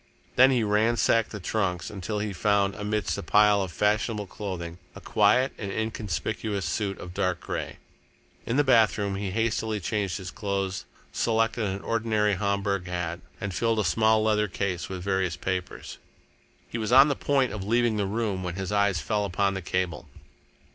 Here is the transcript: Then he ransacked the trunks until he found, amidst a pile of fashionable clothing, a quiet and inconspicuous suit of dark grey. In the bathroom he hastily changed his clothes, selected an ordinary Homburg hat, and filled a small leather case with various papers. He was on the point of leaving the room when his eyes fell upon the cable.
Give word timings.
Then 0.35 0.49
he 0.49 0.63
ransacked 0.63 1.29
the 1.29 1.39
trunks 1.39 1.91
until 1.91 2.17
he 2.17 2.33
found, 2.33 2.73
amidst 2.73 3.19
a 3.19 3.21
pile 3.21 3.61
of 3.61 3.71
fashionable 3.71 4.25
clothing, 4.25 4.79
a 4.95 4.99
quiet 4.99 5.53
and 5.59 5.71
inconspicuous 5.71 6.65
suit 6.65 6.97
of 6.97 7.13
dark 7.13 7.39
grey. 7.39 7.77
In 8.47 8.57
the 8.57 8.63
bathroom 8.63 9.13
he 9.15 9.29
hastily 9.29 9.79
changed 9.79 10.17
his 10.17 10.31
clothes, 10.31 10.85
selected 11.13 11.65
an 11.65 11.81
ordinary 11.83 12.33
Homburg 12.33 12.87
hat, 12.87 13.19
and 13.39 13.53
filled 13.53 13.77
a 13.77 13.83
small 13.83 14.23
leather 14.23 14.47
case 14.47 14.89
with 14.89 15.03
various 15.03 15.37
papers. 15.37 15.99
He 16.67 16.79
was 16.79 16.91
on 16.91 17.07
the 17.07 17.15
point 17.15 17.53
of 17.53 17.63
leaving 17.63 17.97
the 17.97 18.07
room 18.07 18.41
when 18.43 18.55
his 18.55 18.71
eyes 18.71 19.01
fell 19.01 19.23
upon 19.23 19.53
the 19.53 19.61
cable. 19.61 20.09